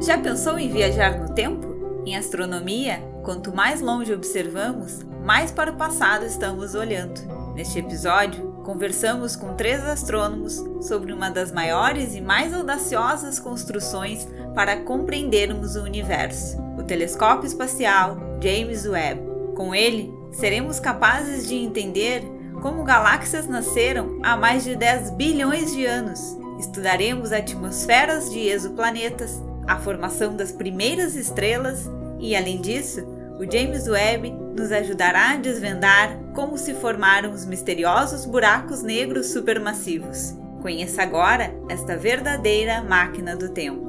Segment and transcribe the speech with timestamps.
[0.00, 2.02] Já pensou em viajar no tempo?
[2.04, 7.18] Em astronomia, quanto mais longe observamos, mais para o passado estamos olhando.
[7.54, 14.76] Neste episódio, conversamos com três astrônomos sobre uma das maiores e mais audaciosas construções para
[14.82, 19.22] compreendermos o universo: o telescópio espacial James Webb.
[19.56, 22.22] Com ele, seremos capazes de entender
[22.60, 26.36] como galáxias nasceram há mais de 10 bilhões de anos.
[26.58, 33.04] Estudaremos atmosferas de exoplanetas, a formação das primeiras estrelas e, além disso,
[33.38, 40.34] o James Webb nos ajudará a desvendar como se formaram os misteriosos buracos negros supermassivos.
[40.62, 43.85] Conheça agora esta verdadeira máquina do tempo.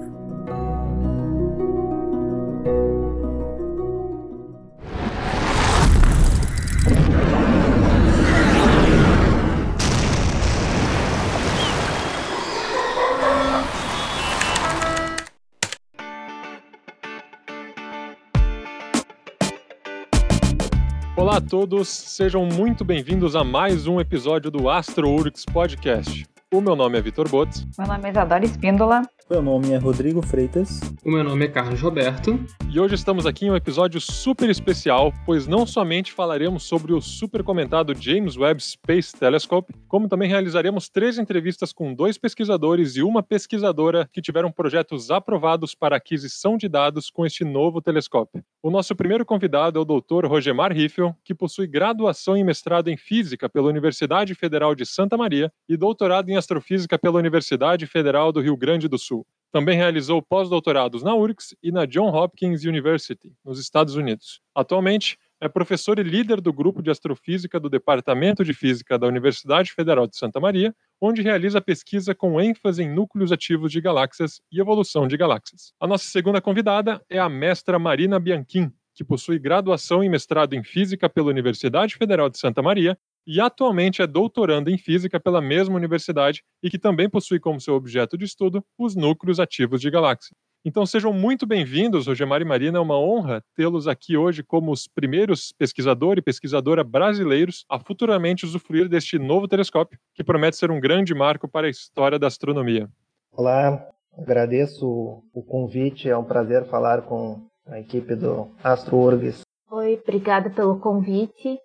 [21.47, 26.27] Todos, sejam muito bem-vindos a mais um episódio do Astro Urix Podcast.
[26.53, 27.65] O meu nome é Vitor Botes.
[27.77, 29.01] Meu nome é Isadora Espíndola.
[29.29, 30.79] Meu nome é Rodrigo Freitas.
[31.03, 32.39] O meu nome é Carlos Roberto.
[32.71, 37.01] E hoje estamos aqui em um episódio super especial, pois não somente falaremos sobre o
[37.01, 43.03] super comentado James Webb Space Telescope, como também realizaremos três entrevistas com dois pesquisadores e
[43.03, 48.41] uma pesquisadora que tiveram projetos aprovados para aquisição de dados com este novo telescópio.
[48.63, 50.25] O nosso primeiro convidado é o Dr.
[50.25, 55.51] Rogemar Riffel, que possui graduação e mestrado em Física pela Universidade Federal de Santa Maria
[55.67, 59.16] e doutorado em Astrofísica pela Universidade Federal do Rio Grande do Sul.
[59.51, 64.41] Também realizou pós-doutorados na URGS e na John Hopkins University, nos Estados Unidos.
[64.53, 69.71] Atualmente, é professor e líder do grupo de astrofísica do Departamento de Física da Universidade
[69.71, 74.59] Federal de Santa Maria, onde realiza pesquisa com ênfase em núcleos ativos de galáxias e
[74.59, 75.73] evolução de galáxias.
[75.79, 80.63] A nossa segunda convidada é a mestra Marina Bianchim, que possui graduação e mestrado em
[80.63, 85.75] Física pela Universidade Federal de Santa Maria e atualmente é doutoranda em física pela mesma
[85.75, 90.33] universidade e que também possui como seu objeto de estudo os núcleos ativos de galáxias.
[90.63, 92.77] Então sejam muito bem-vindos, Rogemar e Marina.
[92.77, 98.45] É uma honra tê-los aqui hoje como os primeiros pesquisador e pesquisadora brasileiros a futuramente
[98.45, 102.89] usufruir deste novo telescópio, que promete ser um grande marco para a história da astronomia.
[103.31, 103.87] Olá,
[104.17, 106.09] agradeço o convite.
[106.09, 109.41] É um prazer falar com a equipe do AstroUrgs.
[109.69, 111.59] Oi, obrigada pelo convite.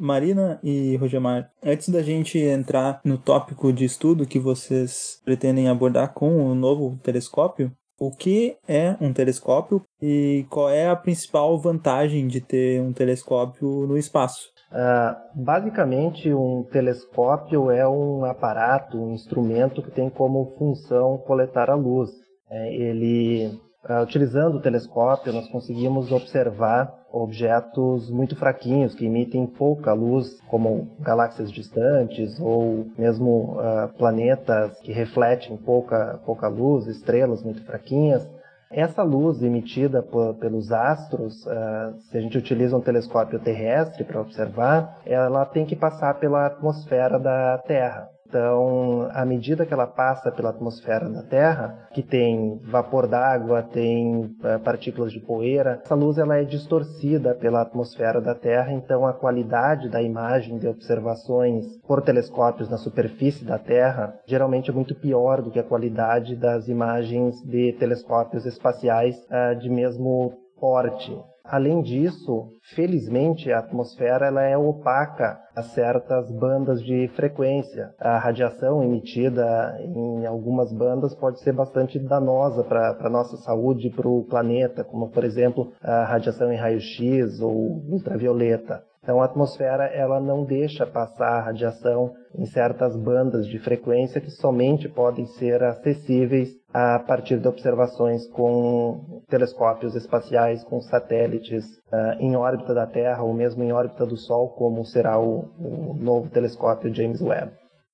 [0.00, 6.14] Marina e Rogemar, antes da gente entrar no tópico de estudo que vocês pretendem abordar
[6.14, 12.26] com o novo telescópio, o que é um telescópio e qual é a principal vantagem
[12.26, 14.48] de ter um telescópio no espaço?
[14.72, 21.74] Uh, basicamente, um telescópio é um aparato, um instrumento que tem como função coletar a
[21.74, 22.10] luz.
[22.50, 29.92] É, ele Uh, utilizando o telescópio, nós conseguimos observar objetos muito fraquinhos que emitem pouca
[29.92, 37.64] luz, como galáxias distantes ou mesmo uh, planetas que refletem pouca, pouca luz, estrelas muito
[37.64, 38.28] fraquinhas.
[38.72, 40.00] Essa luz emitida
[40.38, 45.74] pelos astros, uh, se a gente utiliza um telescópio terrestre para observar, ela tem que
[45.74, 48.08] passar pela atmosfera da Terra.
[48.30, 54.36] Então, à medida que ela passa pela atmosfera da Terra, que tem vapor d'água, tem
[54.44, 59.12] eh, partículas de poeira, essa luz ela é distorcida pela atmosfera da Terra, então a
[59.12, 65.42] qualidade da imagem de observações por telescópios na superfície da Terra geralmente é muito pior
[65.42, 71.12] do que a qualidade das imagens de telescópios espaciais uh, de mesmo porte.
[71.50, 77.92] Além disso, felizmente a atmosfera ela é opaca a certas bandas de frequência.
[77.98, 83.90] A radiação emitida em algumas bandas pode ser bastante danosa para a nossa saúde e
[83.90, 88.84] para o planeta, como por exemplo a radiação em raio-x ou ultravioleta.
[89.02, 94.30] Então a atmosfera ela não deixa passar a radiação em certas bandas de frequência que
[94.30, 102.36] somente podem ser acessíveis a partir de observações com telescópios espaciais, com satélites uh, em
[102.36, 106.94] órbita da Terra ou mesmo em órbita do Sol, como será o, o novo telescópio
[106.94, 107.52] James Webb.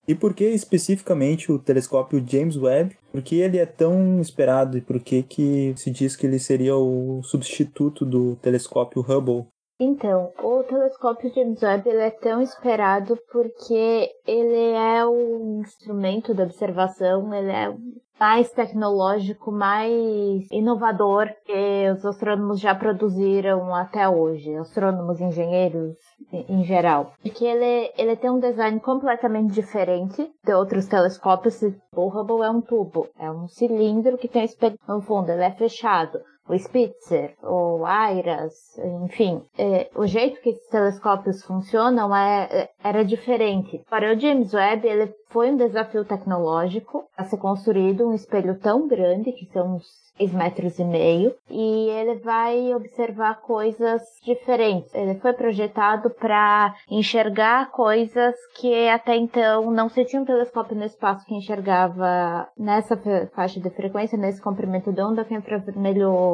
[0.09, 2.97] E por que especificamente o telescópio James Webb?
[3.11, 6.77] Por que ele é tão esperado e por que, que se diz que ele seria
[6.77, 9.47] o substituto do telescópio Hubble?
[9.81, 16.43] Então, o telescópio James Webb ele é tão esperado porque ele é um instrumento de
[16.43, 17.69] observação, ele é
[18.19, 25.97] mais tecnológico, mais inovador que os astrônomos já produziram até hoje, astrônomos, engenheiros
[26.33, 27.13] em geral.
[27.23, 31.61] Porque ele, ele tem um design completamente diferente de outros telescópios.
[31.95, 35.51] O Hubble é um tubo, é um cilindro que tem espelho no fundo, ele é
[35.51, 42.71] fechado o Spitzer, o IRAS, enfim, é, o jeito que esses telescópios funcionam é, é,
[42.83, 43.83] era diferente.
[43.91, 48.87] Para o James Webb, ele foi um desafio tecnológico a ser construído um espelho tão
[48.87, 54.95] grande, que são uns 6 metros e meio, e ele vai observar coisas diferentes.
[54.95, 60.85] Ele foi projetado para enxergar coisas que até então não se tinha um telescópio no
[60.85, 62.97] espaço que enxergava nessa
[63.35, 65.37] faixa de frequência, nesse comprimento de onda, que é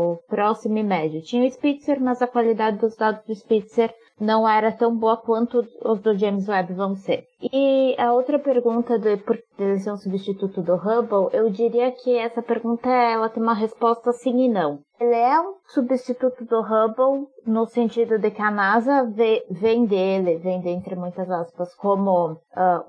[0.02, 1.22] infravermelho próximo e médio.
[1.22, 5.66] Tinha o Spitzer, mas a qualidade dos dados do Spitzer não era tão boa quanto
[5.84, 7.26] os do James Webb vão ser.
[7.50, 12.16] E a outra pergunta de por ele ser um substituto do Hubble, eu diria que
[12.16, 14.80] essa pergunta ela tem uma resposta sim e não.
[15.00, 20.38] Ele é um substituto do Hubble no sentido de que a NASA vê, vem dele,
[20.38, 22.38] vem de, entre muitas aspas, como uh,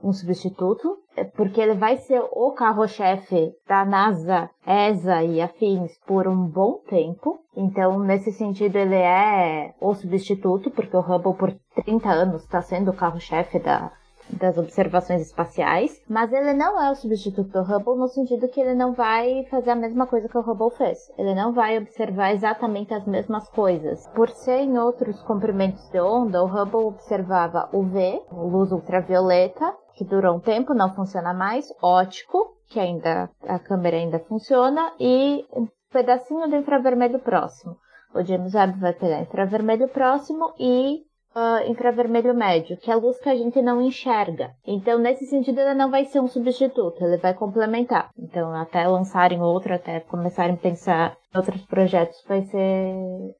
[0.04, 1.00] um substituto,
[1.36, 7.40] porque ele vai ser o carro-chefe da NASA, ESA e afins por um bom tempo.
[7.58, 11.52] Então, nesse sentido, ele é o substituto, porque o Hubble por
[11.84, 13.92] 30 anos está sendo o carro-chefe da,
[14.30, 18.74] das observações espaciais, mas ele não é o substituto do Hubble no sentido que ele
[18.74, 20.98] não vai fazer a mesma coisa que o Hubble fez.
[21.18, 24.08] Ele não vai observar exatamente as mesmas coisas.
[24.16, 30.36] Por ser em outros comprimentos de onda, o Hubble observava UV, luz ultravioleta, que durou
[30.36, 36.50] um tempo, não funciona mais, ótico, que ainda a câmera ainda funciona, e um pedacinho
[36.50, 37.78] do infravermelho próximo.
[38.14, 41.04] O James Webb vai pegar infravermelho próximo e
[41.36, 44.52] uh, infravermelho médio, que é a luz que a gente não enxerga.
[44.66, 48.10] Então, nesse sentido, ele não vai ser um substituto, ele vai complementar.
[48.18, 52.96] Então, até lançarem outro, até começarem a pensar em outros projetos, vai ser.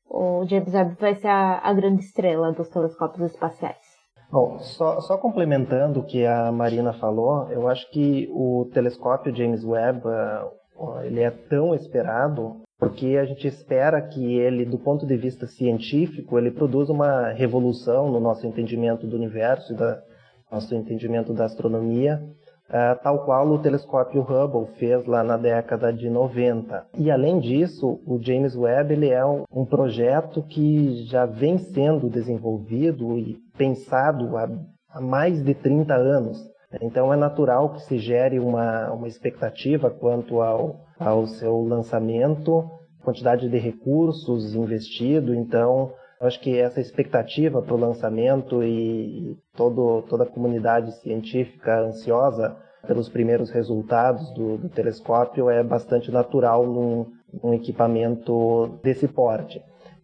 [0.10, 3.94] O James Webb vai ser a, a grande estrela dos telescópios espaciais.
[4.32, 9.64] Bom, só, só, complementando o que a Marina falou, eu acho que o telescópio James
[9.64, 15.16] Webb uh, ele é tão esperado porque a gente espera que ele, do ponto de
[15.16, 21.46] vista científico, ele produza uma revolução no nosso entendimento do universo e nosso entendimento da
[21.46, 22.22] astronomia,
[22.70, 26.86] uh, tal qual o telescópio Hubble fez lá na década de 90.
[26.98, 32.10] E além disso, o James Webb ele é um, um projeto que já vem sendo
[32.10, 34.50] desenvolvido e pensado há,
[34.90, 36.54] há mais de 30 anos.
[36.82, 42.70] Então é natural que se gere uma, uma expectativa quanto ao, ao seu lançamento,
[43.04, 45.34] quantidade de recursos investido.
[45.36, 45.92] Então,
[46.22, 52.56] acho que essa expectativa para o lançamento e, todo, toda a comunidade científica ansiosa
[52.88, 57.06] pelos primeiros resultados do, do telescópio é bastante natural num,
[57.42, 59.62] num equipamento desse porte.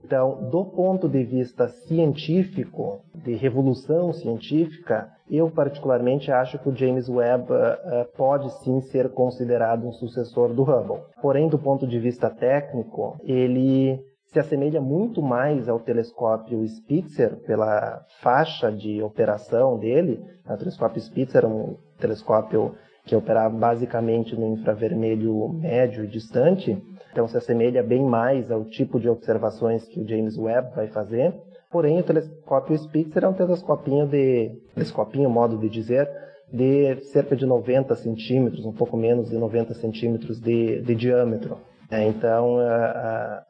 [0.10, 7.08] Então, do ponto de vista científico, de revolução científica, eu particularmente acho que o James
[7.08, 11.04] Webb uh, pode sim ser considerado um sucessor do Hubble.
[11.22, 18.04] Porém, do ponto de vista técnico, ele se assemelha muito mais ao telescópio Spitzer pela
[18.20, 20.20] faixa de operação dele.
[20.44, 22.74] O telescópio Spitzer é um telescópio
[23.06, 29.00] que operava basicamente no infravermelho médio e distante, então se assemelha bem mais ao tipo
[29.00, 31.34] de observações que o James Webb vai fazer.
[31.72, 36.10] Porém, o telescópio Spitzer é um telescopinho de telescopinho, modo de dizer,
[36.52, 41.58] de cerca de 90 centímetros, um pouco menos de 90 centímetros de, de diâmetro.
[41.92, 42.58] É, então,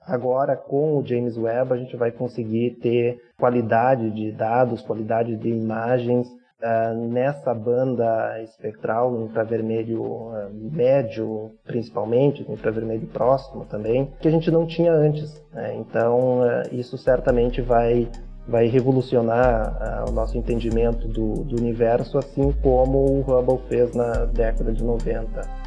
[0.06, 5.50] agora com o James Webb a gente vai conseguir ter qualidade de dados, qualidade de
[5.50, 6.28] imagens
[6.62, 14.32] Uh, nessa banda espectral, no infravermelho uh, médio, principalmente, no infravermelho próximo também, que a
[14.32, 15.42] gente não tinha antes.
[15.54, 15.76] Né?
[15.78, 18.10] Então, uh, isso certamente vai,
[18.46, 24.74] vai revolucionar o nosso entendimento do, do universo, assim como o Hubble fez na década
[24.74, 25.59] de 90.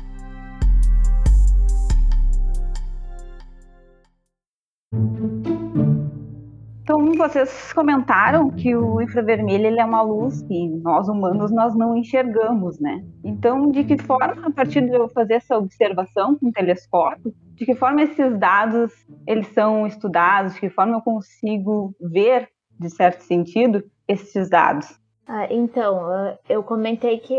[7.13, 11.95] Então, vocês comentaram que o infravermelho ele é uma luz que nós humanos nós não
[11.95, 13.05] enxergamos, né?
[13.23, 17.67] Então, de que forma, a partir de eu fazer essa observação com o telescópio, de
[17.67, 18.91] que forma esses dados
[19.27, 22.49] eles são estudados, de que forma eu consigo ver,
[22.81, 24.99] de certo sentido, esses dados?
[25.27, 27.35] Ah, então, ah, eu comentei que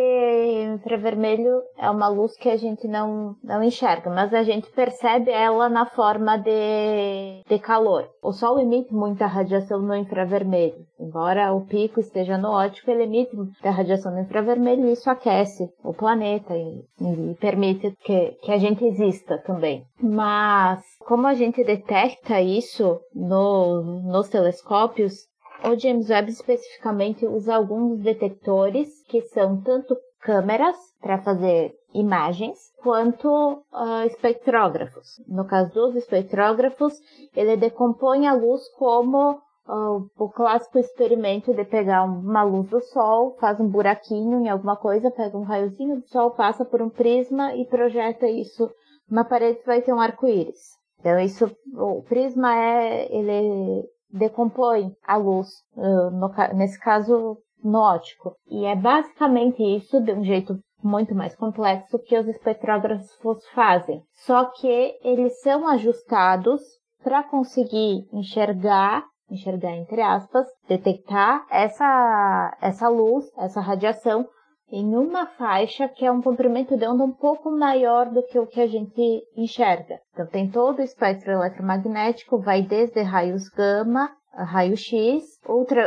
[0.75, 5.68] infravermelho é uma luz que a gente não, não enxerga, mas a gente percebe ela
[5.70, 8.10] na forma de, de calor.
[8.22, 10.86] O Sol emite muita radiação no infravermelho.
[11.00, 15.70] Embora o pico esteja no ótico, ele emite muita radiação no infravermelho e isso aquece
[15.84, 19.84] o planeta e, e permite que, que a gente exista também.
[20.02, 25.28] Mas, como a gente detecta isso no, nos telescópios,
[25.63, 33.27] o James Webb especificamente usa alguns detectores que são tanto câmeras para fazer imagens quanto
[33.27, 35.22] uh, espectrógrafos.
[35.27, 36.93] No caso dos espectrógrafos,
[37.36, 39.32] ele decompõe a luz como
[39.67, 44.75] uh, o clássico experimento de pegar uma luz do Sol, faz um buraquinho em alguma
[44.75, 48.70] coisa, pega um raiozinho do Sol, passa por um prisma e projeta isso
[49.10, 50.77] numa parede vai ter um arco-íris.
[51.00, 58.36] Então isso, o prisma é, ele decompõe a luz, no, nesse caso no ótico.
[58.48, 64.03] E é basicamente isso de um jeito muito mais complexo que os espectrógrafos fazem.
[64.25, 66.62] Só que eles são ajustados
[67.03, 74.27] para conseguir enxergar, enxergar entre aspas, detectar essa, essa luz, essa radiação
[74.75, 78.48] em uma faixa que é um comprimento de onda um pouco maior do que o
[78.48, 80.00] que a gente enxerga.
[80.12, 85.39] Então tem todo o espectro eletromagnético, vai desde raios gama raio-x,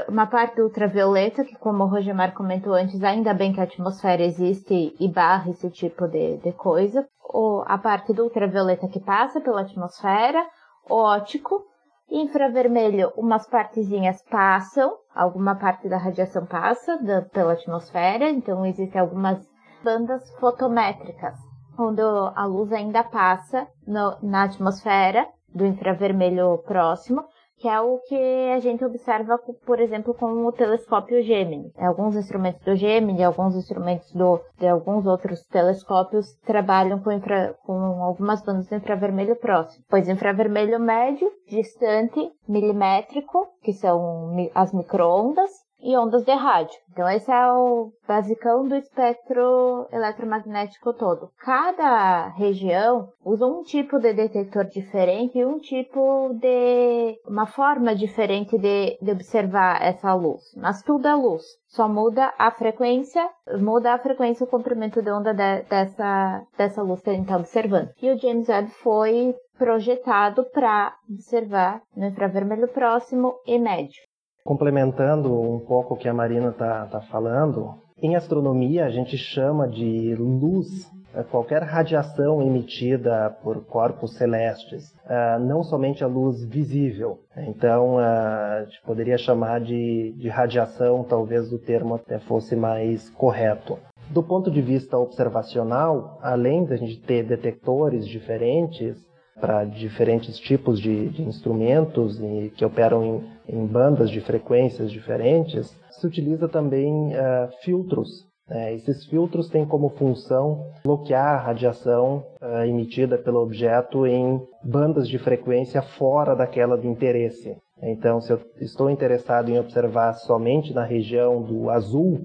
[0.08, 4.94] uma parte ultravioleta, que como o Rogemar comentou antes, ainda bem que a atmosfera existe
[5.00, 9.62] e barra esse tipo de, de coisa, ou a parte do ultravioleta que passa pela
[9.62, 10.46] atmosfera,
[10.88, 11.64] ótico,
[12.10, 19.44] Infravermelho, umas partezinhas passam, alguma parte da radiação passa da, pela atmosfera, então existem algumas
[19.82, 21.36] bandas fotométricas,
[21.78, 27.24] onde a luz ainda passa no, na atmosfera do infravermelho próximo,
[27.58, 28.16] que é o que
[28.54, 31.72] a gente observa, por exemplo, com o telescópio Gemini.
[31.76, 38.02] Alguns instrumentos do Gemini, alguns instrumentos do, de alguns outros telescópios trabalham com, infra, com
[38.02, 39.84] algumas bandas de infravermelho próximo.
[39.88, 45.50] Pois infravermelho médio, distante, milimétrico, que são as microondas,
[45.86, 46.76] e ondas de rádio.
[46.90, 51.30] Então esse é o basicão do espectro eletromagnético todo.
[51.38, 58.58] Cada região usa um tipo de detector diferente e um tipo de uma forma diferente
[58.58, 60.42] de, de observar essa luz.
[60.56, 61.44] Mas tudo é luz.
[61.68, 63.28] Só muda a frequência,
[63.60, 67.24] muda a frequência e o comprimento de onda de, dessa, dessa luz que a gente
[67.24, 67.90] está observando.
[68.02, 74.00] E o James Webb foi projetado para observar no infravermelho próximo e médio.
[74.46, 79.68] Complementando um pouco o que a Marina está tá falando, em astronomia a gente chama
[79.68, 87.18] de luz é, qualquer radiação emitida por corpos celestes, é, não somente a luz visível.
[87.36, 93.10] Então, é, a gente poderia chamar de, de radiação, talvez o termo até fosse mais
[93.10, 93.78] correto.
[94.10, 98.96] Do ponto de vista observacional, além da gente ter detectores diferentes,
[99.40, 105.74] para diferentes tipos de, de instrumentos e que operam em, em, bandas de frequências diferentes,
[105.90, 108.26] se utiliza também uh, filtros.
[108.48, 108.74] Né?
[108.74, 115.18] esses filtros têm como função bloquear a radiação uh, emitida pelo objeto em bandas de
[115.18, 117.56] frequência fora daquela de interesse.
[117.82, 122.20] Então, se eu estou interessado em observar somente na região do azul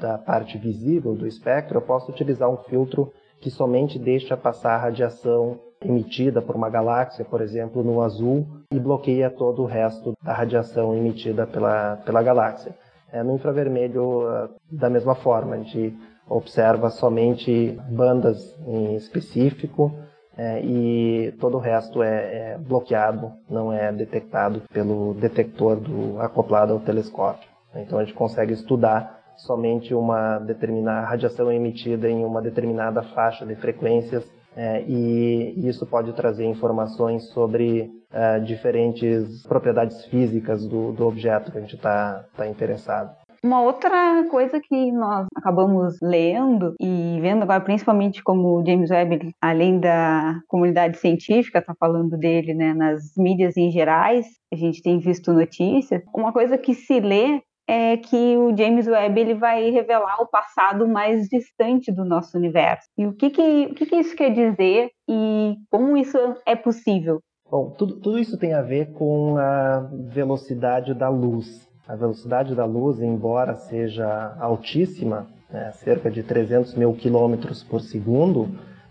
[0.00, 4.78] da parte visível do espectro, eu posso utilizar um filtro que somente deixa passar a
[4.78, 10.32] radiação emitida por uma galáxia, por exemplo, no azul, e bloqueia todo o resto da
[10.32, 12.74] radiação emitida pela, pela galáxia.
[13.12, 15.96] É, no infravermelho, ah, da mesma forma, a gente
[16.28, 19.92] observa somente bandas em específico
[20.36, 26.72] é, e todo o resto é, é, bloqueado, não é detectado pelo detector do, acoplado
[26.72, 27.48] ao telescópio.
[27.76, 33.54] Então a gente consegue estudar somente uma determinada radiação emitida em uma determinada faixa de
[33.54, 34.24] frequências
[34.56, 41.58] é, e isso pode trazer informações sobre é, diferentes propriedades físicas do, do objeto que
[41.58, 43.14] a gente está tá interessado.
[43.44, 49.34] Uma outra coisa que nós acabamos lendo e vendo agora, principalmente como o James Webb,
[49.38, 54.98] além da comunidade científica, está falando dele né, nas mídias em gerais, a gente tem
[54.98, 56.02] visto notícias.
[56.14, 60.86] Uma coisa que se lê é que o James Webb ele vai revelar o passado
[60.86, 62.86] mais distante do nosso universo.
[62.96, 67.20] E o que, que, o que, que isso quer dizer e como isso é possível?
[67.50, 71.68] Bom, tudo, tudo isso tem a ver com a velocidade da luz.
[71.86, 78.48] A velocidade da luz, embora seja altíssima, né, cerca de 300 mil quilômetros por segundo,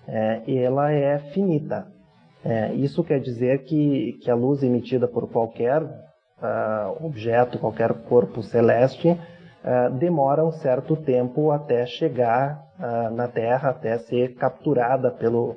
[0.08, 1.88] é, ela é finita.
[2.46, 5.82] É, isso quer dizer que, que a luz emitida por qualquer
[6.44, 13.70] uh, objeto, qualquer corpo celeste, uh, demora um certo tempo até chegar uh, na Terra,
[13.70, 15.56] até ser capturada pelo,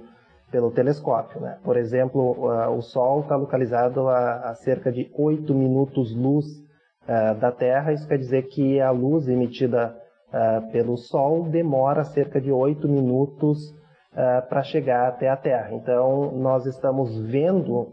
[0.50, 1.40] pelo telescópio.
[1.40, 1.58] Né?
[1.64, 2.36] Por exemplo,
[2.76, 6.64] o Sol está localizado a, a, cerca de 8 minutos-luz
[7.40, 9.96] da Terra, isso quer dizer que a luz emitida
[10.72, 13.72] pelo Sol demora cerca de 8 minutos
[14.48, 15.72] para chegar até a Terra.
[15.72, 17.92] Então, nós estamos vendo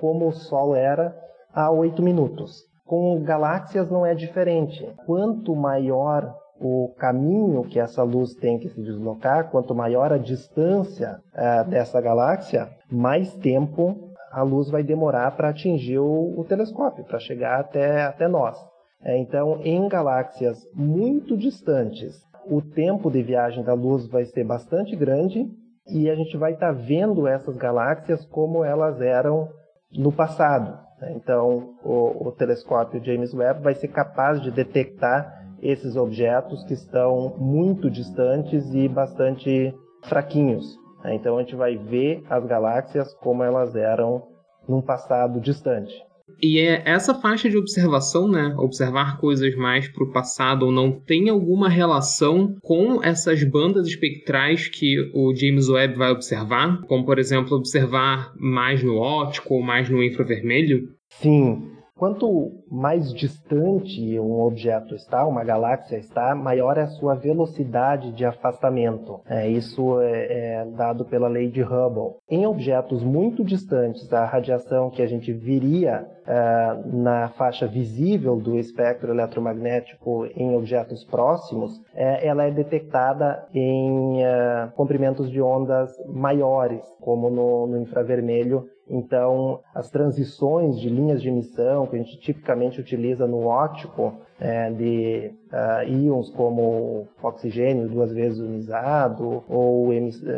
[0.00, 1.14] como o Sol era
[1.52, 2.64] há 8 minutos.
[2.84, 4.88] Com galáxias não é diferente.
[5.04, 11.20] Quanto maior o caminho que essa luz tem que se deslocar, quanto maior a distância
[11.34, 17.18] uh, dessa galáxia, mais tempo a luz vai demorar para atingir o, o telescópio, para
[17.18, 18.56] chegar até, até nós.
[19.02, 24.96] É, então, em galáxias muito distantes, o tempo de viagem da luz vai ser bastante
[24.96, 25.46] grande
[25.86, 29.48] e a gente vai estar tá vendo essas galáxias como elas eram
[29.92, 30.78] no passado.
[31.00, 31.12] Né?
[31.16, 37.34] Então, o, o, telescópio James Webb vai ser capaz de detectar esses objetos que estão
[37.36, 39.74] muito distantes e bastante
[40.04, 40.78] fraquinhos.
[41.02, 41.14] Né?
[41.14, 44.22] Então, a gente vai ver as galáxias como elas eram
[44.68, 46.07] num passado distante.
[46.40, 50.92] E é essa faixa de observação, né, observar coisas mais para o passado ou não,
[50.92, 56.80] tem alguma relação com essas bandas espectrais que o James Webb vai observar?
[56.82, 60.88] Como, por exemplo, observar mais no óptico ou mais no infravermelho?
[61.08, 68.12] Sim, Quanto mais distante um objeto está, uma galáxia está, maior é a sua velocidade
[68.12, 69.20] de afastamento.
[69.28, 72.14] É, isso é, é, dado pela lei de Hubble.
[72.30, 78.56] Em objetos muito distantes, a radiação que a gente viria é, na faixa visível do
[78.56, 86.82] espectro eletromagnético em objetos próximos, é, ela é detectada em é, comprimentos de ondas maiores,
[87.00, 92.80] como no, no infravermelho então, as transições de linhas de emissão que a gente tipicamente
[92.80, 99.96] utiliza no óptico, é, de uh, íons como oxigênio duas vezes ionizado ou é,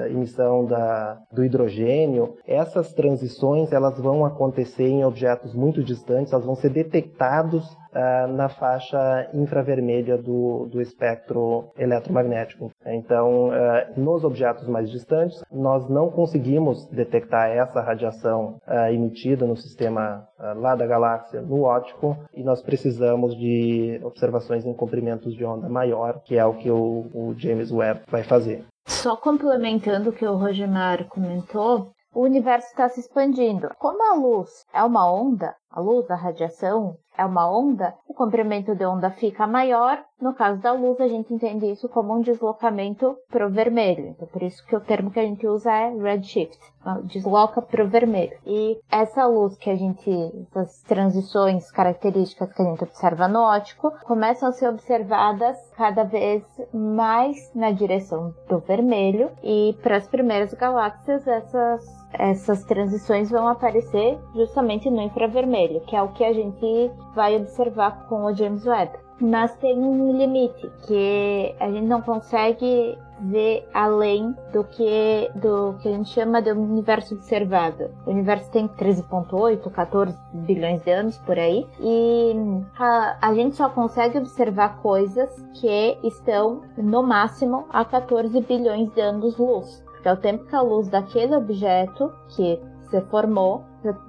[0.09, 6.55] emissão da, do hidrogênio, essas transições elas vão acontecer em objetos muito distantes, elas vão
[6.55, 12.71] ser detectados uh, na faixa infravermelha do, do espectro eletromagnético.
[12.87, 19.57] Então, uh, nos objetos mais distantes, nós não conseguimos detectar essa radiação uh, emitida no
[19.57, 25.69] sistema lá da galáxia no óptico e nós precisamos de observações em comprimentos de onda
[25.69, 28.65] maior, que é o que o, o James Webb vai fazer.
[28.87, 33.71] Só complementando o que o Rogemar comentou, o universo está se expandindo.
[33.79, 38.75] Como a luz é uma onda, a luz, a radiação, é uma onda, o comprimento
[38.75, 40.03] de onda fica maior.
[40.21, 44.07] No caso da luz, a gente entende isso como um deslocamento para o vermelho.
[44.09, 46.59] Então, por isso que o termo que a gente usa é redshift,
[47.05, 48.37] desloca para o vermelho.
[48.47, 50.11] E essa luz que a gente,
[50.51, 56.43] essas transições características que a gente observa no óptico, começam a ser observadas cada vez
[56.73, 59.31] mais na direção do vermelho.
[59.43, 66.03] E para as primeiras galáxias, essas essas transições vão aparecer justamente no infravermelho, que é
[66.03, 68.93] o que a gente vai observar com o James Webb.
[69.21, 75.89] Mas tem um limite que a gente não consegue ver além do que do que
[75.89, 77.91] a gente chama de universo observado.
[78.07, 82.33] O universo tem 13.8, 14 bilhões de anos por aí e
[82.79, 89.03] a, a gente só consegue observar coisas que estão no máximo a 14 bilhões de
[89.03, 92.61] anos-luz é o tempo que a luz daquele objeto que
[92.91, 93.65] se formou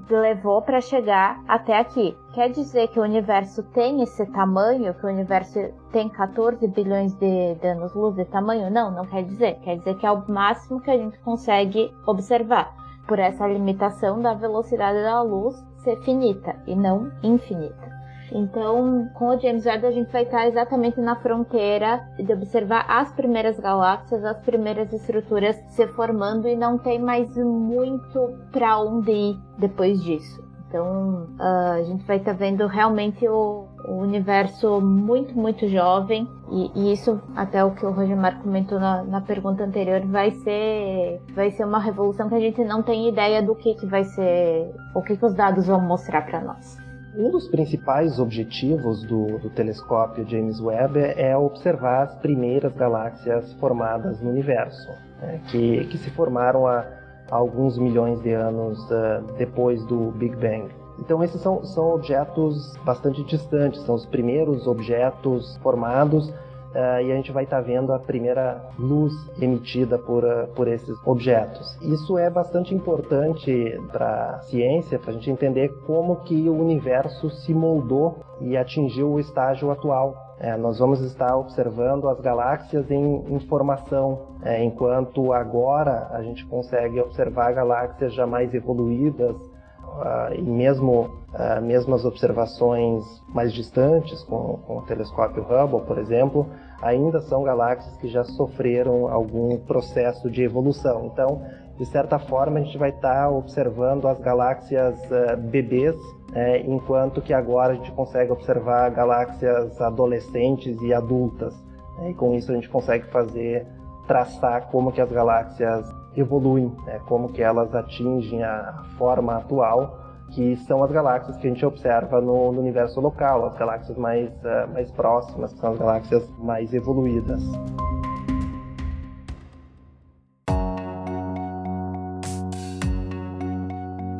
[0.09, 2.17] levou para chegar até aqui.
[2.33, 5.59] Quer dizer que o universo tem esse tamanho, que o universo
[5.91, 8.69] tem 14 bilhões de, de anos-luz de tamanho?
[8.69, 9.59] Não, não quer dizer.
[9.61, 12.75] Quer dizer que é o máximo que a gente consegue observar,
[13.07, 18.00] por essa limitação da velocidade da luz ser finita e não infinita.
[18.31, 23.11] Então, com o James Webb, a gente vai estar exatamente na fronteira de observar as
[23.11, 29.39] primeiras galáxias, as primeiras estruturas se formando e não tem mais muito para onde ir
[29.57, 30.51] depois disso.
[30.71, 36.25] Então, uh, a gente vai estar vendo realmente o, o, universo muito, muito jovem.
[36.49, 41.21] E, e, isso, até o que o Rogemar comentou na, na, pergunta anterior, vai ser,
[41.35, 44.73] vai ser uma revolução que a gente não tem ideia do que, que vai ser,
[44.95, 46.80] o que, que os dados vão mostrar para nós.
[47.15, 54.21] Um dos principais objetivos do, do, telescópio James Webb é observar as primeiras galáxias formadas
[54.21, 54.89] no universo,
[55.21, 56.85] né, que, que, se formaram há,
[57.29, 60.69] alguns milhões de anos uh, depois do Big Bang.
[60.99, 66.31] Então, esses são, são objetos bastante distantes, são os primeiros objetos formados
[66.71, 70.69] Uh, e a gente vai estar tá vendo a primeira luz emitida por, uh, por
[70.69, 71.77] esses objetos.
[71.81, 77.29] Isso é bastante importante para a ciência, para a gente entender como que o universo
[77.29, 80.15] se moldou e atingiu o estágio atual.
[80.39, 86.45] É, nós vamos estar observando as galáxias em, em formação, é, enquanto agora a gente
[86.47, 89.35] consegue observar galáxias já mais evoluídas
[89.83, 95.97] uh, e mesmo, uh, mesmo as observações mais distantes, com, com o telescópio Hubble, por
[95.97, 96.47] exemplo,
[96.81, 101.05] ainda são galáxias que já sofreram algum processo de evolução.
[101.05, 101.41] Então,
[101.77, 105.95] de certa forma, a gente vai estar observando as galáxias uh, bebês,
[106.33, 111.53] é, enquanto que agora a gente consegue observar galáxias adolescentes e adultas.
[111.97, 112.11] Né?
[112.11, 113.67] E com isso a gente consegue fazer,
[114.07, 116.99] traçar como que as galáxias evoluem, né?
[117.07, 119.99] como que elas atingem a forma atual,
[120.31, 124.29] que são as galáxias que a gente observa no, no universo local, as galáxias mais,
[124.43, 127.41] uh, mais próximas, que são as galáxias mais evoluídas.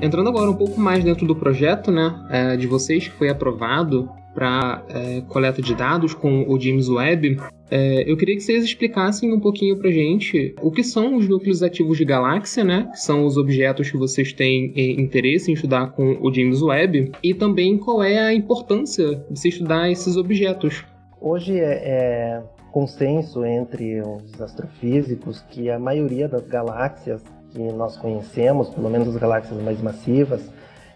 [0.01, 4.10] Entrando agora um pouco mais dentro do projeto, né, é, de vocês que foi aprovado
[4.34, 7.38] para é, coleta de dados com o James Webb,
[7.70, 11.63] é, eu queria que vocês explicassem um pouquinho para gente o que são os núcleos
[11.63, 12.89] ativos de galáxia, né?
[12.91, 17.34] Que são os objetos que vocês têm interesse em estudar com o James Webb e
[17.34, 20.84] também qual é a importância de se estudar esses objetos.
[21.20, 28.70] Hoje é, é consenso entre os astrofísicos que a maioria das galáxias que nós conhecemos,
[28.70, 30.41] pelo menos as galáxias mais massivas,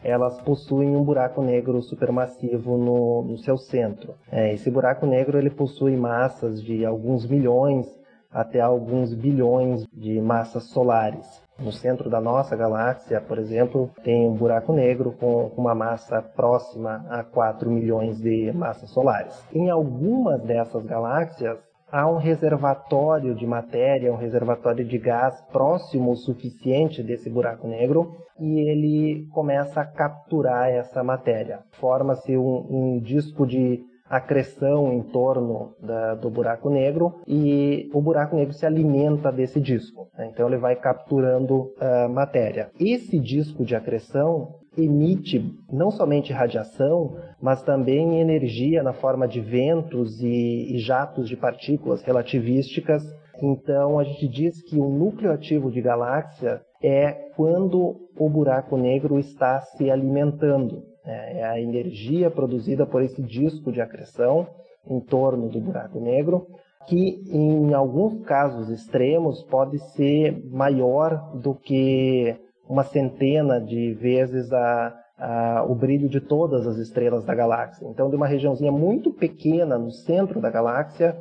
[0.05, 4.13] elas possuem um buraco negro supermassivo no, no seu centro.
[4.31, 7.87] É, esse buraco negro ele possui massas de alguns milhões
[8.35, 11.25] até alguns bilhões de massas solares.
[11.57, 17.05] No centro da nossa galáxia, por exemplo, tem um buraco negro com uma massa próxima
[17.09, 19.41] a 4 milhões de massas solares.
[19.53, 21.57] Em algumas dessas galáxias,
[21.91, 28.15] há um reservatório de matéria, um reservatório de gás próximo o suficiente desse buraco negro
[28.39, 31.59] e ele começa a capturar essa matéria.
[31.79, 38.35] Forma-se um, um, disco de acreção em torno da, do buraco negro e o buraco
[38.35, 40.07] negro se alimenta desse disco.
[40.17, 40.29] Né?
[40.31, 42.69] Então ele vai capturando uh, matéria.
[42.79, 50.21] Esse disco de acreção emite não somente radiação, mas também energia na forma de ventos
[50.21, 53.03] e, e jatos de partículas relativísticas.
[53.41, 59.19] Então, a gente diz que o núcleo ativo de galáxia é quando o buraco negro
[59.19, 60.83] está se alimentando.
[61.05, 61.39] Né?
[61.39, 64.47] É a energia produzida por esse disco de acreção
[64.87, 66.47] em torno do buraco negro,
[66.87, 72.35] que em alguns casos extremos pode ser maior do que
[72.67, 77.87] uma centena de vezes a, a, o brilho de todas as estrelas da galáxia.
[77.87, 81.17] Então, de uma regiãozinha muito pequena no centro da galáxia,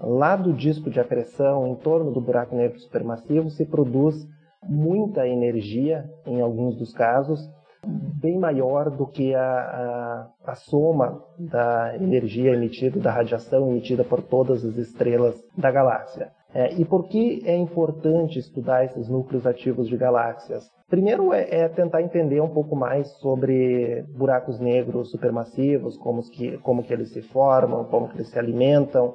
[0.00, 4.26] lá do disco de acreção, em torno do buraco negro supermassivo, se produz
[4.62, 7.40] muita energia, em alguns dos casos,
[7.86, 14.22] bem maior do que a, a, a, soma da energia emitida, da radiação emitida por
[14.22, 16.32] todas as estrelas da galáxia.
[16.56, 20.70] É, e por que é importante estudar esses núcleos ativos de galáxias?
[20.88, 26.82] Primeiro é, é, tentar entender um pouco mais sobre buracos negros supermassivos, como que, como
[26.82, 29.08] que eles se formam, como que eles se alimentam.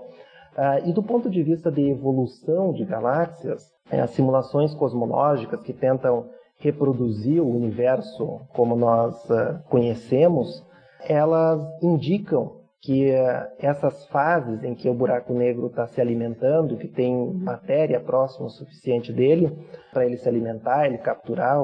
[0.56, 5.74] Uh, e do ponto de vista de evolução de galáxias, é, as simulações cosmológicas que
[5.74, 10.64] tentam reproduzir o universo como nós uh, conhecemos,
[11.10, 16.88] elas indicam que uh, essas fases em que o buraco negro está se alimentando, que
[16.88, 19.56] tem matéria próxima o suficiente dele
[19.94, 21.60] para ele se alimentar, ele capturar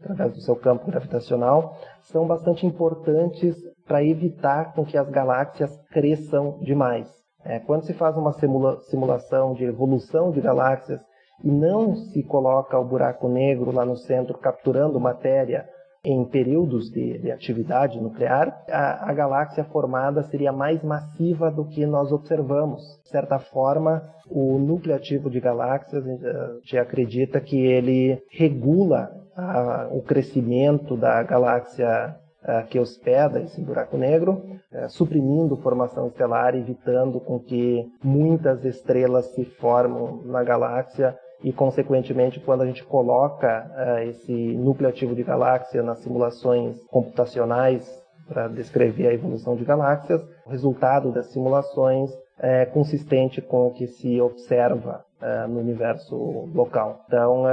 [0.00, 3.54] através do seu campo gravitacional, são bastante importantes
[3.86, 7.08] para evitar com que as galáxias cresçam demais.
[7.44, 11.00] É, quando se faz uma simula simulação de evolução de galáxias
[11.44, 15.68] e não se coloca o buraco negro lá no centro capturando matéria
[16.08, 21.84] em períodos de, de atividade nuclear, a, a, galáxia formada seria mais massiva do que
[21.84, 23.00] nós observamos.
[23.02, 29.88] De certa forma, o núcleo ativo de galáxias, a gente acredita que ele regula a,
[29.90, 32.14] o crescimento da galáxia
[32.70, 34.40] que hospeda esse buraco negro,
[34.72, 42.40] é, suprimindo formação estelar, evitando com que muitas estrelas se formam na galáxia e, consequentemente,
[42.40, 47.88] quando a gente coloca uh, esse núcleo ativo de galáxia nas simulações computacionais
[48.26, 53.86] para descrever a evolução de galáxias, o resultado das simulações é consistente com o que
[53.86, 56.16] se observa uh, no universo
[56.52, 57.04] local.
[57.06, 57.48] Então, uh,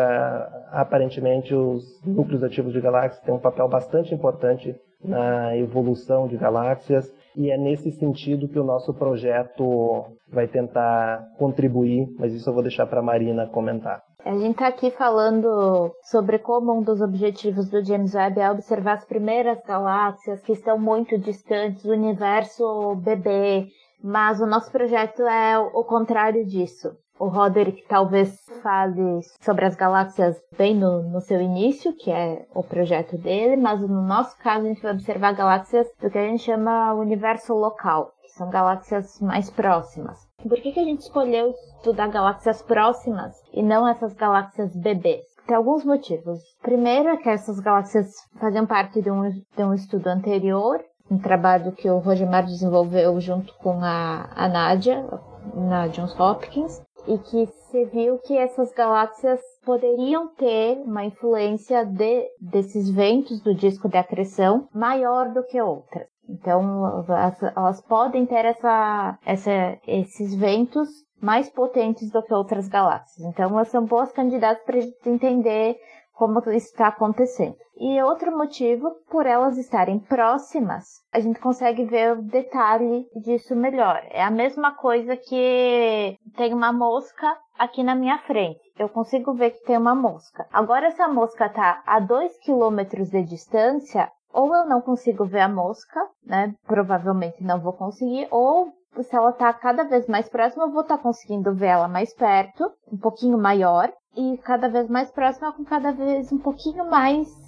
[0.72, 4.76] aparentemente, os núcleos ativos de galáxias têm um papel bastante importante
[5.06, 12.08] na evolução de galáxias e é nesse sentido que o nosso projeto vai tentar contribuir,
[12.18, 14.02] mas isso eu vou deixar para a Marina comentar.
[14.26, 18.94] A gente está aqui falando sobre como um dos objetivos do James Webb é observar
[18.94, 23.68] as primeiras galáxias que estão muito distantes, o universo bebê,
[24.02, 26.96] mas o nosso projeto é o contrário disso.
[27.24, 32.62] O Roderick talvez fale sobre as galáxias bem no, no, seu início, que é o
[32.62, 36.44] projeto dele, mas no nosso caso a gente vai observar galáxias do que a gente
[36.44, 40.28] chama universo local, que são galáxias mais próximas.
[40.38, 45.24] Por que, que a gente escolheu estudar galáxias próximas e não essas galáxias bebês?
[45.48, 46.42] Tem alguns motivos.
[46.62, 51.72] Primeiro é que essas galáxias faziam parte de um, de um estudo anterior, um trabalho
[51.72, 55.08] que o Rogemar desenvolveu junto com a, a Nadia,
[55.54, 62.28] na Johns Hopkins, e que se viu que essas galáxias poderiam ter uma influência de,
[62.40, 66.08] desses ventos do disco de acreção maior do que outras.
[66.28, 70.90] Então, elas, elas podem ter essa, essa, esses ventos
[71.22, 73.26] mais potentes do que outras galáxias.
[73.28, 75.78] Então, elas são boas candidatas para a gente entender
[76.14, 77.58] como isso está acontecendo.
[77.76, 84.02] E outro motivo, por elas estarem próximas, a gente consegue ver o detalhe disso melhor.
[84.10, 88.60] É a mesma coisa que tem uma mosca aqui na minha frente.
[88.78, 90.48] Eu consigo ver que tem uma mosca.
[90.52, 95.42] Agora, se a mosca está a 2 km de distância, ou eu não consigo ver
[95.42, 96.54] a mosca, né?
[96.66, 100.98] Provavelmente não vou conseguir, ou se ela está cada vez mais próxima, eu vou estar
[100.98, 105.64] tá conseguindo ver ela mais perto, um pouquinho maior, e cada vez mais próxima com
[105.64, 107.43] cada vez um pouquinho mais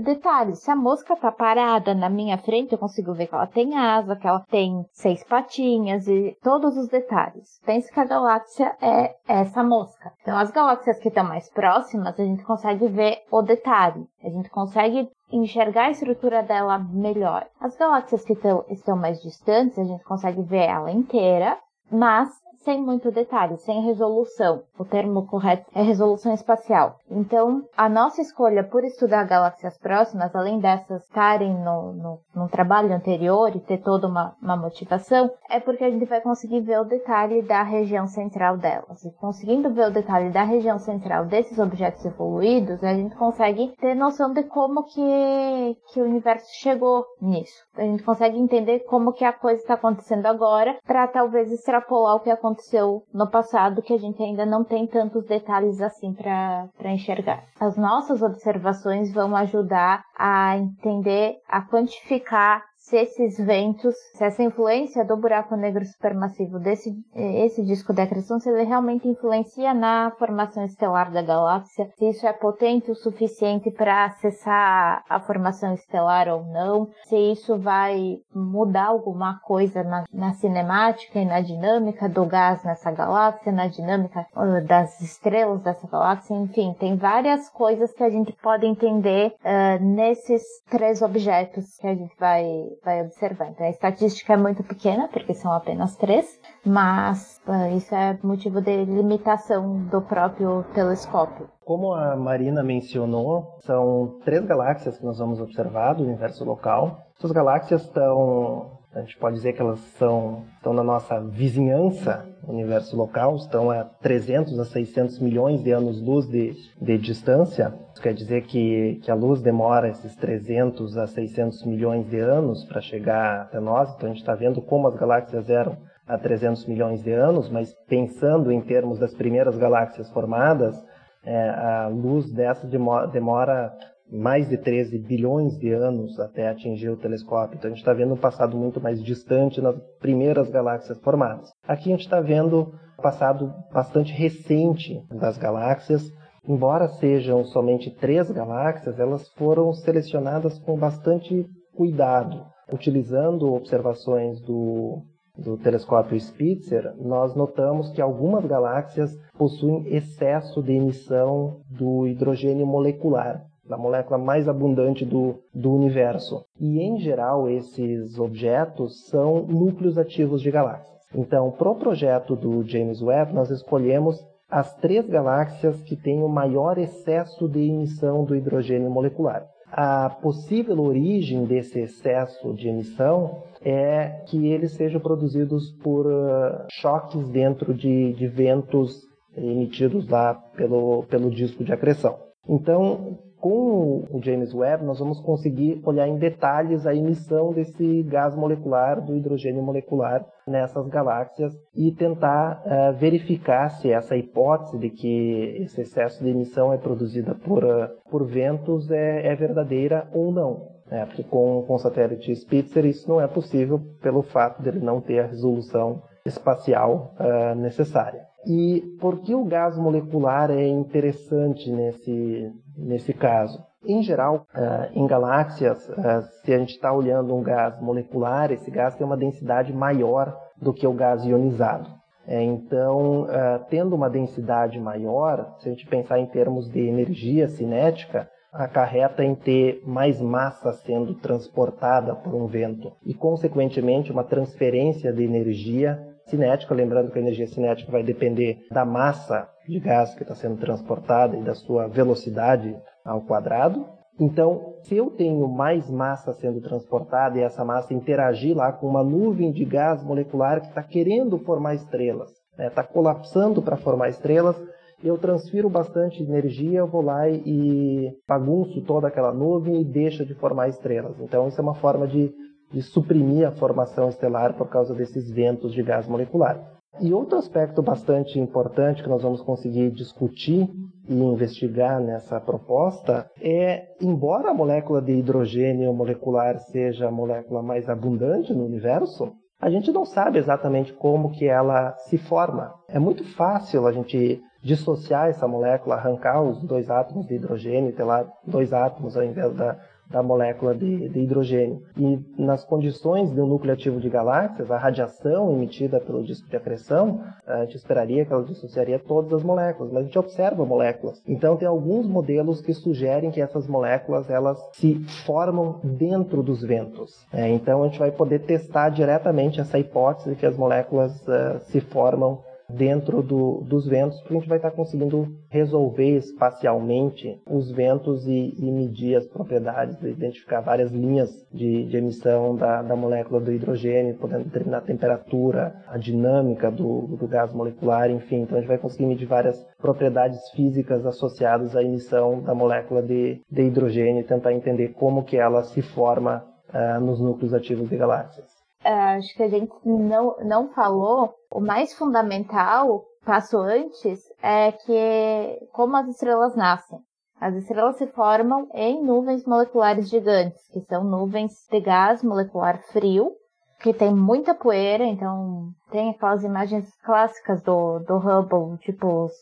[0.00, 0.60] detalhes.
[0.60, 4.16] Se a mosca tá parada na minha frente, eu consigo ver que ela tem asa,
[4.16, 7.60] que ela tem seis patinhas e todos os detalhes.
[7.64, 10.12] Pense que a galáxia é essa mosca.
[10.22, 14.06] Então, as galáxias que estão mais próximas, a gente consegue ver o detalhe.
[14.22, 17.46] A gente consegue enxergar a estrutura dela melhor.
[17.60, 21.58] As galáxias que tão, estão mais distantes, a gente consegue ver ela inteira,
[21.90, 22.30] mas
[22.64, 24.62] sem muito detalhe, sem resolução.
[24.78, 26.96] O termo correto é resolução espacial.
[27.10, 32.92] Então, a nossa escolha por estudar galáxias próximas, além dessas estarem no, no, no trabalho
[32.92, 36.84] anterior e ter toda uma, uma motivação, é porque a gente vai conseguir ver o
[36.84, 39.04] detalhe da região central delas.
[39.04, 43.94] E conseguindo ver o detalhe da região central desses objetos evoluídos, a gente consegue ter
[43.94, 47.64] noção de como que, que o universo chegou nisso.
[47.76, 52.20] A gente consegue entender como que a coisa está acontecendo agora para talvez extrapolar o
[52.20, 56.92] que aconteceu aconteceu no passado que a gente ainda não tem tantos detalhes assim para
[56.92, 57.44] enxergar.
[57.60, 65.04] As nossas observações vão ajudar a entender, a quantificar se esses ventos, se essa influência
[65.04, 70.64] do buraco negro supermassivo desse esse disco de acreção, se ele realmente influencia na formação
[70.64, 76.44] estelar da galáxia, se isso é potente o suficiente para acessar a formação estelar ou
[76.44, 82.64] não, se isso vai mudar alguma coisa na, na cinemática e na dinâmica do gás
[82.64, 88.10] nessa galáxia, na dinâmica uh, das estrelas dessa galáxia, enfim, tem várias coisas que a
[88.10, 92.46] gente pode entender uh, nesses três objetos que a gente vai
[92.84, 93.50] vai observar.
[93.50, 98.60] Então a estatística é muito pequena, porque são apenas três, mas uh, isso é motivo
[98.60, 101.48] de limitação do próprio telescópio.
[101.64, 107.06] Como a Marina mencionou, são três galáxias que nós vamos observar do universo local.
[107.18, 112.96] Essas galáxias estão a gente pode dizer que elas são, estão na nossa vizinhança, universo
[112.96, 117.74] local, estão a 300 a 600 milhões de anos-luz de, de distância.
[117.92, 122.64] Isso quer dizer que, que a luz demora esses 300 a 600 milhões de anos
[122.64, 123.94] para chegar até nós.
[123.94, 127.74] Então a gente está vendo como as galáxias eram há 300 milhões de anos, mas
[127.86, 130.82] pensando em termos das primeiras galáxias formadas,
[131.22, 133.76] é, a luz dessa demora, demora
[134.10, 137.56] mais de 13 bilhões de anos até atingir o telescópio.
[137.56, 141.50] Então a gente está vendo um passado muito mais distante nas primeiras galáxias formadas.
[141.66, 146.10] Aqui a gente está vendo um passado bastante recente das galáxias.
[146.46, 152.46] Embora sejam somente três galáxias, elas foram selecionadas com bastante cuidado.
[152.72, 155.02] Utilizando observações do,
[155.36, 163.47] do telescópio Spitzer, nós notamos que algumas galáxias possuem excesso de emissão do hidrogênio molecular
[163.68, 166.44] da molécula mais abundante do, do universo.
[166.58, 170.98] E, em geral, esses objetos são núcleos ativos de galáxias.
[171.14, 176.28] Então, para o projeto do James Webb, nós escolhemos as três galáxias que têm o
[176.28, 179.46] maior excesso de emissão do hidrogênio molecular.
[179.70, 187.28] A possível origem desse excesso de emissão é que eles sejam produzidos por uh, choques
[187.28, 192.18] dentro de, de ventos emitidos lá pelo, pelo disco de acreção.
[192.48, 198.34] Então, com o James Webb, nós vamos conseguir olhar em detalhes a emissão desse gás
[198.34, 205.56] molecular, do hidrogênio molecular, nessas galáxias e tentar uh, verificar se essa hipótese de que
[205.60, 210.68] esse excesso de emissão é produzida por, uh, por ventos é, é verdadeira ou não.
[210.90, 211.04] né?
[211.06, 215.20] porque com, com o satélite Spitzer isso não é possível pelo fato dele não ter
[215.20, 218.26] a resolução espacial uh, necessária.
[218.46, 223.62] E por que o gás molecular é interessante nesse, nesse caso?
[223.84, 228.70] Em geral, uh, em galáxias, uh, se a gente está olhando um gás molecular, esse
[228.70, 231.98] gás tem uma densidade maior do que o gás ionizado.
[232.26, 233.26] É, então,
[233.70, 239.34] tendo uma densidade maior, se a gente pensar em termos de energia cinética, acarreta em
[239.34, 246.74] ter mais massa sendo transportada por um vento e, consequentemente, uma transferência de energia cinética.
[246.74, 251.36] Lembrando que a energia cinética vai depender da massa de gás que está sendo transportada
[251.36, 253.86] e da sua velocidade ao quadrado.
[254.20, 259.04] Então, se eu tenho mais massa sendo transportada e essa massa interagir lá com uma
[259.04, 264.56] nuvem de gás molecular que está querendo formar estrelas, está né, colapsando para formar estrelas,
[265.02, 270.68] eu transfiro bastante energia, vou lá e bagunço toda aquela nuvem e deixa de formar
[270.68, 271.20] estrelas.
[271.20, 272.34] Então, isso é uma forma de,
[272.72, 276.78] de suprimir a formação estelar por causa desses ventos de gás molecular.
[277.00, 280.68] E outro aspecto bastante importante que nós vamos conseguir discutir
[281.08, 287.88] e investigar nessa proposta é, embora a molécula de hidrogênio molecular seja a molécula mais
[287.88, 292.74] abundante no universo, a gente não sabe exatamente como que ela se forma.
[292.88, 298.04] É muito fácil a gente dissociar essa molécula, arrancar os dois átomos de hidrogênio, ter
[298.04, 299.78] lá dois átomos ao invés da,
[300.10, 301.82] da molécula de, de, hidrogênio.
[301.96, 306.56] E nas condições de um núcleo ativo de galáxias, a radiação emitida pelo disco de
[306.56, 311.22] acreção, a gente esperaria que ela dissociaria todas as moléculas, mas a gente observa moléculas.
[311.26, 314.94] Então tem alguns modelos que sugerem que essas moléculas elas se
[315.26, 317.26] formam dentro dos ventos.
[317.32, 321.58] É, então a gente vai poder testar diretamente essa hipótese de que as moléculas uh,
[321.64, 327.70] se formam dentro do, dos ventos, porque a gente vai estar conseguindo resolver espacialmente os
[327.70, 333.40] ventos e, e medir as propriedades, identificar várias linhas de, de emissão da, da, molécula
[333.40, 338.42] do hidrogênio, podendo determinar a temperatura, a dinâmica do, do gás molecular, enfim.
[338.42, 343.40] Então a gente vai conseguir medir várias propriedades físicas associadas à emissão da molécula de,
[343.50, 347.96] de hidrogênio e tentar entender como que ela se forma uh, nos núcleos ativos de
[347.96, 348.57] galáxias.
[348.84, 355.68] É, acho que a gente não, não falou, o mais fundamental, passo antes, é que
[355.72, 356.98] como as estrelas nascem.
[357.40, 363.32] As estrelas se formam em nuvens moleculares gigantes, que são nuvens de gás molecular frio,
[363.80, 369.32] que tem muita poeira, então tem aquelas imagens clássicas do, do Hubble, tipo os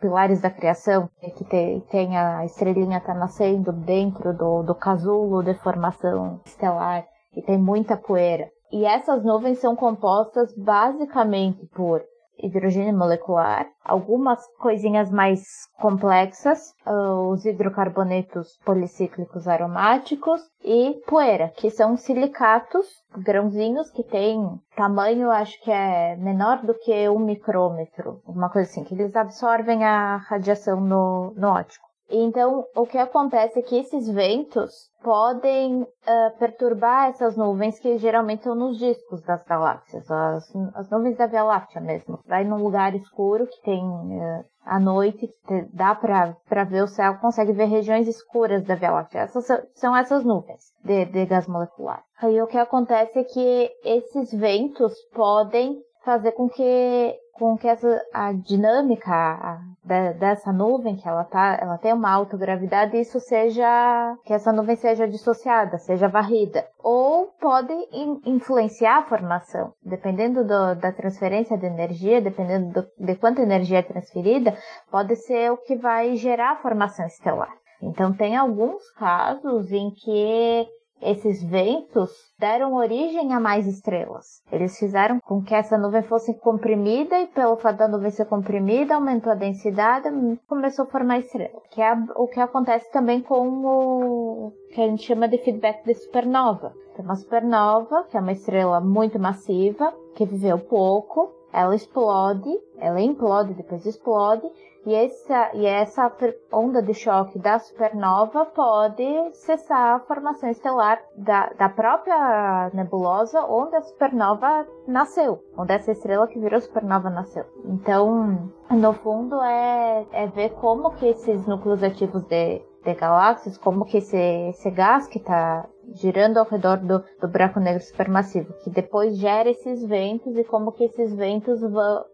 [0.00, 5.54] pilares da criação, que tem, tem a estrelinha tá nascendo dentro do, do casulo de
[5.54, 8.50] formação estelar, e tem muita poeira.
[8.72, 12.02] E essas nuvens são compostas basicamente por
[12.38, 15.42] hidrogênio molecular, algumas coisinhas mais
[15.78, 25.30] complexas, uh, os hidrocarbonetos policíclicos aromáticos e poeira, que são silicatos, grãozinhos que têm tamanho,
[25.30, 30.16] acho que é menor do que um micrômetro, uma coisa assim, que eles absorvem a
[30.16, 31.91] radiação no, no ótico.
[32.12, 34.70] Então, o que acontece é que esses ventos
[35.02, 41.16] podem uh, perturbar essas nuvens que geralmente estão nos discos das galáxias, as, as nuvens
[41.16, 42.20] da Via Láctea mesmo.
[42.26, 47.16] Vai num lugar escuro que tem uh, à noite, que dá para ver o céu,
[47.18, 49.22] consegue ver regiões escuras da Via Láctea.
[49.22, 52.02] Essas são essas nuvens de, de gás molecular.
[52.20, 58.00] Aí o que acontece é que esses ventos podem fazer com que com que essa
[58.12, 63.18] a dinâmica a, de, dessa nuvem que ela tá ela tem uma alta gravidade isso
[63.18, 66.66] seja que essa nuvem seja dissociada seja varrida.
[66.78, 69.72] Ou pode in, influenciar a formação.
[69.82, 74.56] Dependendo do, da transferência de energia dependendo do, de quanta energia é transferida
[74.90, 77.52] pode ser o que vai gerar a formação estelar.
[77.82, 80.68] Então tem alguns casos em que
[81.02, 84.42] esses ventos deram origem a mais estrelas.
[84.50, 88.94] Eles fizeram com que essa nuvem fosse comprimida e pelo fato da nuvem ser comprimida,
[88.94, 90.08] aumentou a densidade,
[90.46, 91.60] começou a formar estrela.
[91.70, 95.94] Que é o que acontece também com o que a gente chama de feedback de
[95.94, 96.72] supernova.
[96.94, 103.00] Tem uma supernova, que é uma estrela muito massiva, que viveu pouco, ela explode, ela
[103.00, 104.50] implode, depois explode,
[104.84, 106.12] e essa, e essa
[106.52, 113.76] onda de choque da supernova pode cessar a formação estelar da, da própria nebulosa onde
[113.76, 117.44] a supernova nasceu, onde essa estrela que virou supernova nasceu.
[117.64, 123.84] Então, no fundo, é, é ver como que esses núcleos ativos de, de galáxias, como
[123.84, 128.70] que esse, esse gás que está girando ao redor do, do buraco negro supermassivo, que
[128.70, 131.60] depois gera esses ventos e como que esses ventos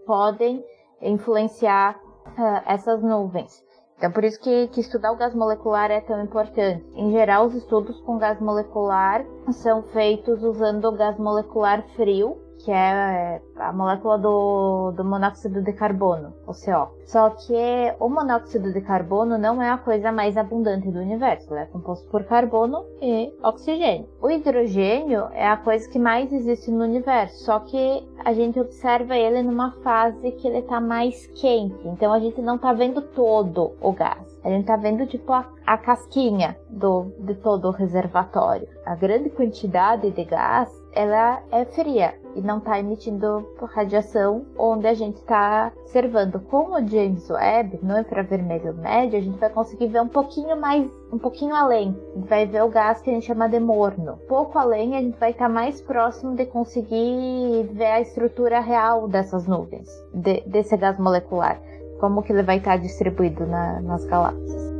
[0.06, 0.64] podem
[1.00, 3.62] influenciar uh, essas nuvens.
[3.96, 6.84] Então, por isso que, que estudar o gás molecular é tão importante.
[6.94, 12.70] Em geral, os estudos com gás molecular são feitos usando o gás molecular frio, que
[12.70, 16.96] é a molécula do, do monóxido de carbono, o CO.
[17.06, 21.62] Só que o monóxido de carbono não é a coisa mais abundante do universo, ele
[21.62, 24.08] é composto por carbono e oxigênio.
[24.20, 29.16] O hidrogênio é a coisa que mais existe no universo, só que a gente observa
[29.16, 33.72] ele numa fase que ele está mais quente, então a gente não está vendo todo
[33.80, 34.38] o gás.
[34.44, 38.68] A gente está vendo tipo a, a casquinha do, de todo o reservatório.
[38.86, 44.94] A grande quantidade de gás ela é fria e não está emitindo radiação onde a
[44.94, 46.40] gente está observando.
[46.40, 50.90] Com o James Webb, no infravermelho médio, a gente vai conseguir ver um pouquinho mais,
[51.12, 51.96] um pouquinho além.
[52.14, 54.18] A gente vai ver o gás que a gente chama de morno.
[54.28, 59.06] Pouco além, a gente vai estar tá mais próximo de conseguir ver a estrutura real
[59.06, 61.62] dessas nuvens, de, desse gás molecular.
[62.00, 64.77] Como que ele vai estar tá distribuído na, nas galáxias.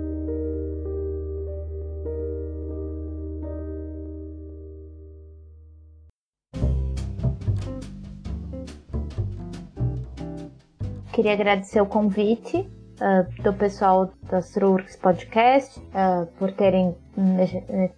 [11.19, 16.95] Queria agradecer o convite uh, do pessoal da Astroworks Podcast uh, por terem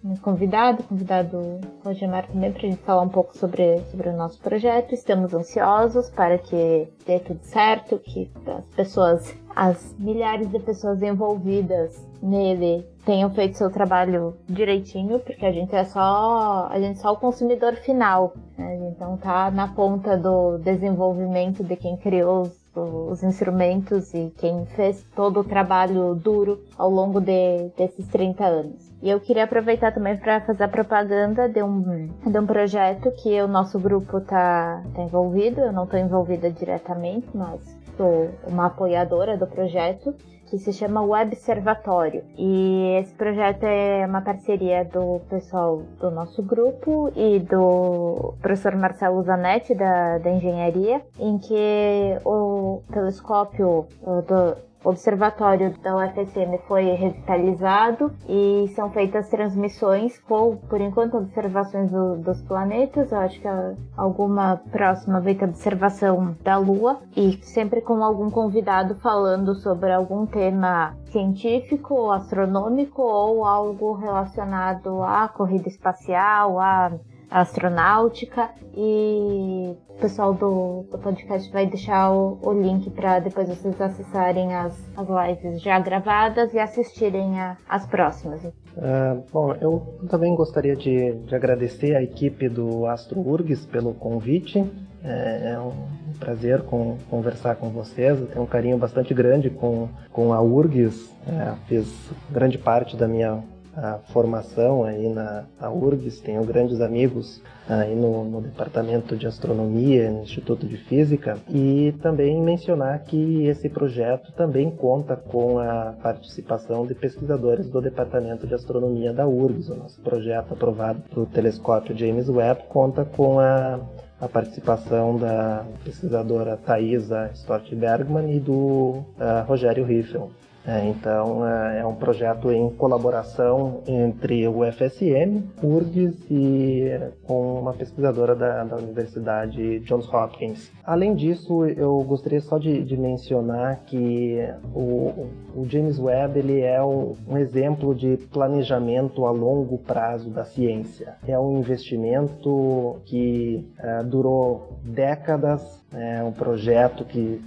[0.03, 4.17] me convidado, convidado o Rogemar também para a gente falar um pouco sobre, sobre o
[4.17, 4.95] nosso projeto.
[4.95, 12.03] Estamos ansiosos para que dê tudo certo, que as pessoas, as milhares de pessoas envolvidas
[12.23, 17.13] nele tenham feito seu trabalho direitinho, porque a gente é só a gente é só
[17.13, 18.91] o consumidor final, né?
[18.91, 25.03] então tá na ponta do desenvolvimento de quem criou os os instrumentos e quem fez
[25.15, 28.91] todo o trabalho duro ao longo de, desses 30 anos.
[29.01, 33.41] E eu queria aproveitar também para fazer a propaganda de um, de um projeto que
[33.41, 35.59] o nosso grupo está tá envolvido.
[35.59, 37.59] Eu não estou envolvida diretamente, mas
[37.97, 40.13] sou uma apoiadora do projeto
[40.51, 42.25] que se chama Web Observatório.
[42.37, 49.23] E esse projeto é uma parceria do pessoal do nosso grupo e do professor Marcelo
[49.23, 58.71] Zanetti, da, da engenharia, em que o telescópio do, observatório da UFSM foi revitalizado e
[58.75, 63.11] são feitas transmissões com, por enquanto, observações do, dos planetas.
[63.11, 63.47] Eu acho que
[63.95, 70.25] alguma próxima vai ter observação da Lua e sempre com algum convidado falando sobre algum
[70.25, 76.91] tema científico, astronômico ou algo relacionado à corrida espacial, à
[77.31, 83.79] astronáutica e o pessoal do, do podcast vai deixar o, o link para depois vocês
[83.79, 88.43] acessarem as, as lives já gravadas e assistirem a, as próximas.
[88.43, 94.65] Uh, bom, eu também gostaria de, de agradecer a equipe do Astro URGS pelo convite.
[95.03, 98.19] É, é um prazer com, conversar com vocês.
[98.19, 101.11] Eu tenho um carinho bastante grande com, com a URGS.
[101.27, 103.43] É, fiz grande parte da minha
[103.75, 110.09] a formação aí na, na URGS, tenho grandes amigos aí no, no, Departamento de Astronomia,
[110.11, 116.85] no Instituto de Física, e também mencionar que esse projeto também conta com a participação
[116.85, 119.69] de pesquisadores do Departamento de Astronomia da URGS.
[119.69, 123.79] O nosso projeto aprovado pelo telescópio James Webb conta com a
[124.21, 129.03] a participação da pesquisadora Thaisa Stort Bergman e do uh,
[129.47, 130.29] Rogério Riffel.
[130.65, 137.73] É, então é, é, um projeto em colaboração entre o FSM, URGS e com uma
[137.73, 140.71] pesquisadora da, da Universidade Johns Hopkins.
[140.83, 144.37] Além disso, eu gostaria só de, de mencionar que
[144.73, 150.45] o, o, James Webb ele é um, um, exemplo de planejamento a longo prazo da
[150.45, 151.15] ciência.
[151.27, 157.41] É um investimento que é, durou décadas, é um projeto que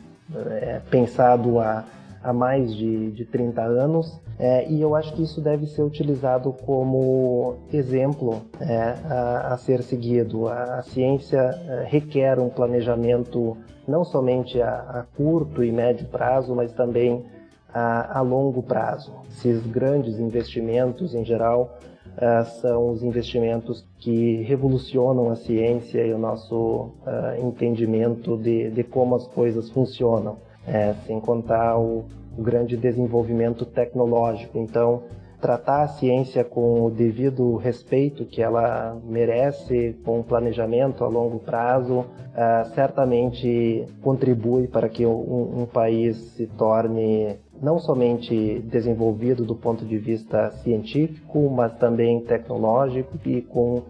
[0.62, 1.84] é pensado a
[2.24, 6.52] há mais de, de 30 anos é, e eu acho que isso deve ser utilizado
[6.64, 10.48] como exemplo é, a, a, ser seguido.
[10.48, 13.56] A, a ciência é, requer um planejamento
[13.86, 17.24] não somente a, a, curto e médio prazo, mas também
[17.72, 19.12] a, longo prazo.
[19.28, 21.78] Esses grandes investimentos, em geral,
[22.14, 28.84] Uh, são os investimentos que revolucionam a ciência e o nosso uh, entendimento de, de,
[28.84, 30.36] como as coisas funcionam
[30.66, 32.04] é, sem contar o,
[32.36, 34.58] o grande desenvolvimento tecnológico.
[34.58, 35.02] Então,
[35.44, 41.98] tratar a ciência com o devido respeito que ela merece, com planejamento a longo prazo,
[42.00, 49.84] uh, certamente contribui para que um, um, país se torne não somente desenvolvido do ponto
[49.84, 53.84] de vista científico, mas também tecnológico e com uh,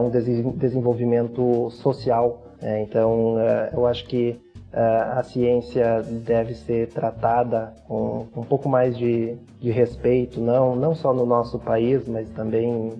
[0.00, 0.10] um
[0.56, 2.42] desenvolvimento social.
[2.62, 4.38] É, então, uh, eu acho que
[4.72, 11.12] a ciência deve ser tratada com um pouco mais de, de respeito, não, não só
[11.12, 12.92] no nosso país, mas também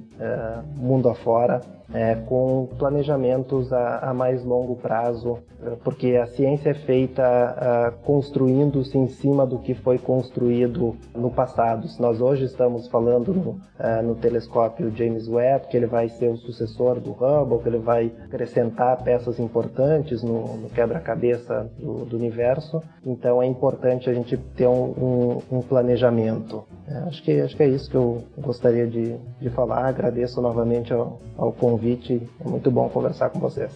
[0.76, 1.60] mundo afora
[1.92, 8.96] é, com planejamentos a, a, mais longo prazo, é, porque a ciência é feita construindo-se
[8.96, 11.88] em cima do que foi construído no passado.
[11.88, 13.60] Se nós hoje estamos falando no,
[14.02, 18.12] no, telescópio James Webb, que ele vai ser o sucessor do Hubble, que ele vai
[18.24, 24.66] acrescentar peças importantes no, no quebra-cabeça do, do, universo, então é importante a gente ter
[24.66, 26.64] um, um, um planejamento.
[26.90, 29.86] É, acho, que, acho que é isso que eu gostaria de, de falar.
[29.86, 32.20] Agradeço novamente ao, ao convite.
[32.44, 33.70] É muito bom conversar com vocês.